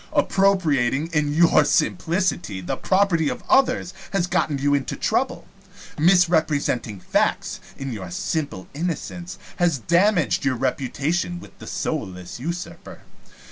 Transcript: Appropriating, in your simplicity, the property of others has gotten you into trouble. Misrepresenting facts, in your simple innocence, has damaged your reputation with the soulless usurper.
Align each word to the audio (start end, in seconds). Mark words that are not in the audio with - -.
Appropriating, 0.13 1.11
in 1.13 1.31
your 1.35 1.63
simplicity, 1.63 2.59
the 2.59 2.75
property 2.75 3.29
of 3.29 3.43
others 3.47 3.93
has 4.13 4.25
gotten 4.25 4.57
you 4.57 4.73
into 4.73 4.95
trouble. 4.95 5.45
Misrepresenting 5.99 6.99
facts, 6.99 7.59
in 7.77 7.93
your 7.93 8.09
simple 8.09 8.67
innocence, 8.73 9.37
has 9.57 9.77
damaged 9.77 10.43
your 10.43 10.55
reputation 10.55 11.39
with 11.39 11.55
the 11.59 11.67
soulless 11.67 12.39
usurper. 12.39 13.01